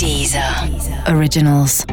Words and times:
Deezer 0.00 0.42
Originals. 1.14 1.84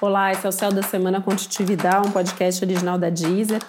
Olá, 0.00 0.32
esse 0.32 0.44
é 0.44 0.48
o 0.48 0.50
Céu 0.50 0.72
da 0.72 0.82
Semana 0.82 1.20
Contitividade, 1.20 2.08
um 2.08 2.10
podcast 2.10 2.64
original 2.64 2.98
da 2.98 3.08
Deezer. 3.08 3.62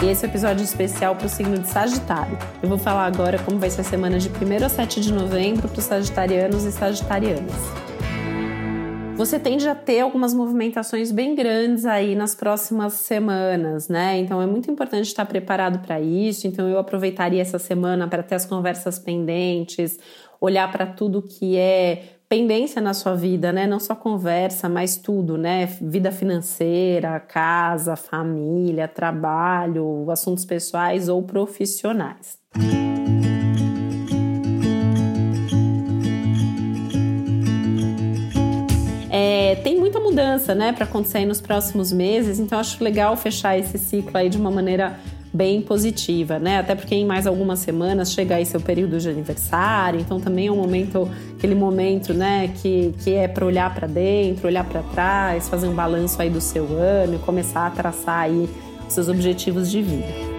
E 0.00 0.06
esse 0.06 0.24
é 0.24 0.28
um 0.28 0.30
episódio 0.30 0.62
especial 0.62 1.16
para 1.16 1.26
o 1.26 1.28
signo 1.28 1.58
de 1.58 1.66
Sagitário. 1.66 2.38
Eu 2.62 2.68
vou 2.68 2.78
falar 2.78 3.06
agora 3.06 3.36
como 3.40 3.58
vai 3.58 3.68
ser 3.68 3.80
a 3.80 3.84
semana 3.84 4.20
de 4.20 4.28
1 4.28 4.64
a 4.64 4.68
7 4.68 5.00
de 5.00 5.12
novembro 5.12 5.66
para 5.66 5.80
os 5.80 5.84
sagitarianos 5.86 6.62
e 6.62 6.70
sagitarianas 6.70 7.83
você 9.16 9.38
tende 9.38 9.68
a 9.68 9.74
ter 9.74 10.00
algumas 10.00 10.34
movimentações 10.34 11.12
bem 11.12 11.34
grandes 11.34 11.86
aí 11.86 12.16
nas 12.16 12.34
próximas 12.34 12.94
semanas, 12.94 13.88
né? 13.88 14.18
Então 14.18 14.42
é 14.42 14.46
muito 14.46 14.70
importante 14.70 15.06
estar 15.06 15.24
preparado 15.24 15.78
para 15.78 16.00
isso. 16.00 16.46
Então 16.46 16.68
eu 16.68 16.78
aproveitaria 16.78 17.40
essa 17.40 17.58
semana 17.58 18.08
para 18.08 18.22
ter 18.22 18.34
as 18.34 18.44
conversas 18.44 18.98
pendentes, 18.98 19.98
olhar 20.40 20.70
para 20.70 20.84
tudo 20.84 21.22
que 21.22 21.56
é 21.56 22.02
pendência 22.28 22.82
na 22.82 22.92
sua 22.92 23.14
vida, 23.14 23.52
né? 23.52 23.66
Não 23.66 23.78
só 23.78 23.94
conversa, 23.94 24.68
mas 24.68 24.96
tudo, 24.96 25.38
né? 25.38 25.66
Vida 25.80 26.10
financeira, 26.10 27.20
casa, 27.20 27.94
família, 27.94 28.88
trabalho, 28.88 30.10
assuntos 30.10 30.44
pessoais 30.44 31.08
ou 31.08 31.22
profissionais. 31.22 32.36
Tem 39.62 39.78
muita 39.78 40.00
mudança, 40.00 40.54
né, 40.54 40.72
para 40.72 40.84
acontecer 40.84 41.18
aí 41.18 41.26
nos 41.26 41.40
próximos 41.40 41.92
meses, 41.92 42.40
então 42.40 42.58
acho 42.58 42.82
legal 42.82 43.16
fechar 43.16 43.58
esse 43.58 43.78
ciclo 43.78 44.16
aí 44.16 44.28
de 44.28 44.36
uma 44.36 44.50
maneira 44.50 44.98
bem 45.32 45.60
positiva, 45.60 46.38
né? 46.38 46.58
Até 46.58 46.76
porque 46.76 46.94
em 46.94 47.04
mais 47.04 47.26
algumas 47.26 47.58
semanas 47.58 48.12
chega 48.12 48.36
aí 48.36 48.46
seu 48.46 48.60
período 48.60 48.98
de 49.00 49.08
aniversário, 49.08 50.00
então 50.00 50.20
também 50.20 50.46
é 50.46 50.52
um 50.52 50.56
momento, 50.56 51.10
aquele 51.36 51.56
momento, 51.56 52.14
né, 52.14 52.52
que, 52.62 52.94
que 53.02 53.12
é 53.14 53.26
para 53.26 53.44
olhar 53.44 53.74
para 53.74 53.88
dentro, 53.88 54.46
olhar 54.46 54.64
para 54.64 54.82
trás, 54.82 55.48
fazer 55.48 55.66
um 55.66 55.74
balanço 55.74 56.22
aí 56.22 56.30
do 56.30 56.40
seu 56.40 56.66
ano 56.76 57.16
e 57.16 57.18
começar 57.18 57.66
a 57.66 57.70
traçar 57.70 58.20
aí 58.20 58.48
seus 58.88 59.08
objetivos 59.08 59.70
de 59.70 59.82
vida. 59.82 60.33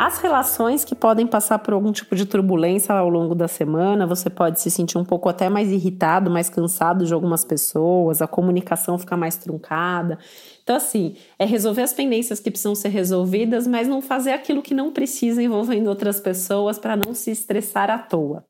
As 0.00 0.16
relações 0.16 0.82
que 0.82 0.94
podem 0.94 1.26
passar 1.26 1.58
por 1.58 1.74
algum 1.74 1.92
tipo 1.92 2.16
de 2.16 2.24
turbulência 2.24 2.94
ao 2.94 3.06
longo 3.06 3.34
da 3.34 3.46
semana, 3.46 4.06
você 4.06 4.30
pode 4.30 4.58
se 4.58 4.70
sentir 4.70 4.96
um 4.96 5.04
pouco 5.04 5.28
até 5.28 5.50
mais 5.50 5.70
irritado, 5.70 6.30
mais 6.30 6.48
cansado 6.48 7.04
de 7.04 7.12
algumas 7.12 7.44
pessoas, 7.44 8.22
a 8.22 8.26
comunicação 8.26 8.98
fica 8.98 9.14
mais 9.14 9.36
truncada. 9.36 10.18
Então, 10.62 10.74
assim, 10.74 11.16
é 11.38 11.44
resolver 11.44 11.82
as 11.82 11.92
pendências 11.92 12.40
que 12.40 12.50
precisam 12.50 12.74
ser 12.74 12.88
resolvidas, 12.88 13.66
mas 13.66 13.86
não 13.86 14.00
fazer 14.00 14.30
aquilo 14.30 14.62
que 14.62 14.72
não 14.72 14.90
precisa 14.90 15.42
envolvendo 15.42 15.88
outras 15.88 16.18
pessoas 16.18 16.78
para 16.78 16.96
não 16.96 17.12
se 17.12 17.30
estressar 17.30 17.90
à 17.90 17.98
toa. 17.98 18.42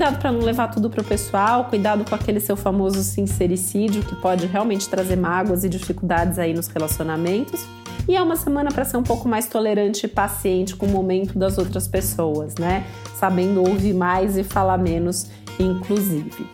Cuidado 0.00 0.18
para 0.18 0.32
não 0.32 0.40
levar 0.40 0.68
tudo 0.68 0.88
para 0.88 1.02
o 1.02 1.04
pessoal, 1.04 1.66
cuidado 1.66 2.06
com 2.08 2.14
aquele 2.14 2.40
seu 2.40 2.56
famoso 2.56 3.02
sincericídio 3.02 4.02
que 4.02 4.16
pode 4.16 4.46
realmente 4.46 4.88
trazer 4.88 5.14
mágoas 5.14 5.62
e 5.62 5.68
dificuldades 5.68 6.38
aí 6.38 6.54
nos 6.54 6.68
relacionamentos. 6.68 7.66
E 8.08 8.16
é 8.16 8.22
uma 8.22 8.34
semana 8.34 8.72
para 8.72 8.82
ser 8.86 8.96
um 8.96 9.02
pouco 9.02 9.28
mais 9.28 9.46
tolerante 9.46 10.06
e 10.06 10.08
paciente 10.08 10.74
com 10.74 10.86
o 10.86 10.88
momento 10.88 11.38
das 11.38 11.58
outras 11.58 11.86
pessoas, 11.86 12.54
né? 12.54 12.86
Sabendo 13.14 13.60
ouvir 13.60 13.92
mais 13.92 14.38
e 14.38 14.42
falar 14.42 14.78
menos, 14.78 15.26
inclusive. 15.58 16.48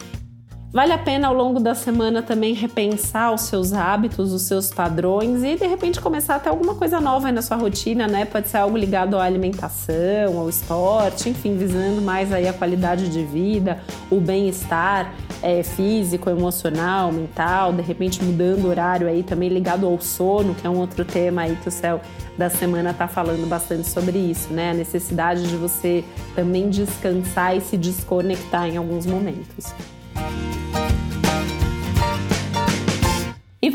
Vale 0.77 0.93
a 0.93 0.99
pena 0.99 1.29
ao 1.29 1.33
longo 1.33 1.59
da 1.59 1.75
semana 1.75 2.21
também 2.21 2.53
repensar 2.53 3.33
os 3.33 3.41
seus 3.45 3.73
hábitos, 3.73 4.31
os 4.31 4.43
seus 4.43 4.69
padrões 4.69 5.43
e 5.43 5.57
de 5.57 5.67
repente 5.67 5.99
começar 5.99 6.35
até 6.35 6.51
alguma 6.51 6.75
coisa 6.75 7.01
nova 7.01 7.33
na 7.33 7.41
sua 7.41 7.57
rotina, 7.57 8.07
né? 8.07 8.27
Pode 8.27 8.49
ser 8.49 8.59
algo 8.59 8.77
ligado 8.77 9.17
à 9.17 9.23
alimentação, 9.23 10.39
ao 10.39 10.51
esporte, 10.51 11.31
enfim, 11.31 11.57
visando 11.57 12.03
mais 12.03 12.31
aí 12.31 12.47
a 12.47 12.53
qualidade 12.53 13.09
de 13.09 13.25
vida, 13.25 13.81
o 14.11 14.21
bem-estar 14.21 15.15
é, 15.43 15.63
físico, 15.63 16.29
emocional, 16.29 17.11
mental, 17.11 17.73
de 17.73 17.81
repente 17.81 18.23
mudando 18.23 18.67
o 18.67 18.69
horário 18.69 19.09
aí 19.09 19.23
também 19.23 19.49
ligado 19.49 19.87
ao 19.87 19.99
sono, 19.99 20.55
que 20.55 20.67
é 20.67 20.69
um 20.69 20.77
outro 20.77 21.07
tema 21.07 21.41
aí 21.41 21.57
que 21.57 21.69
o 21.71 21.73
céu 21.73 22.03
da 22.37 22.51
semana 22.51 22.93
tá 22.93 23.09
falando 23.09 23.49
bastante 23.49 23.89
sobre 23.89 24.19
isso, 24.19 24.53
né? 24.53 24.73
A 24.73 24.75
necessidade 24.75 25.49
de 25.49 25.57
você 25.57 26.05
também 26.35 26.69
descansar 26.69 27.57
e 27.57 27.63
se 27.63 27.79
desconectar 27.79 28.69
em 28.69 28.77
alguns 28.77 29.07
momentos. 29.07 29.73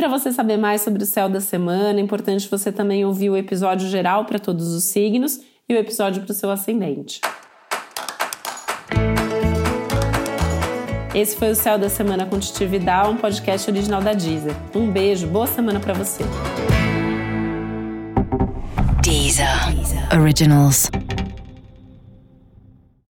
Para 0.01 0.09
você 0.09 0.31
saber 0.31 0.57
mais 0.57 0.81
sobre 0.81 1.03
o 1.03 1.06
céu 1.06 1.29
da 1.29 1.39
semana, 1.39 2.00
é 2.00 2.01
importante 2.01 2.50
você 2.50 2.72
também 2.72 3.06
ouvir 3.06 3.29
o 3.29 3.38
episódio 3.38 3.88
geral 3.88 4.25
para 4.25 4.39
todos 4.39 4.73
os 4.73 4.85
signos 4.85 5.39
e 5.69 5.75
o 5.75 5.78
episódio 5.78 6.23
para 6.23 6.31
o 6.31 6.34
seu 6.34 6.50
ascendente. 6.50 7.22
Esse 11.13 11.35
foi 11.35 11.51
o 11.51 11.56
Céu 11.56 11.78
da 11.78 11.88
Semana 11.88 12.25
com 12.25 12.40
Titividade, 12.40 13.09
um 13.09 13.17
podcast 13.17 13.69
original 13.69 14.01
da 14.01 14.13
Deezer. 14.13 14.56
Um 14.73 14.90
beijo, 14.90 15.28
boa 15.28 15.45
semana 15.45 15.79
para 15.79 15.94
você. 15.94 16.23
Deezer. 19.03 19.75
Deezer. 19.75 20.19
Originals. 20.19 20.90